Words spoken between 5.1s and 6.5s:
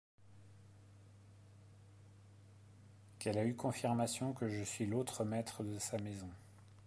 maître de sa maison.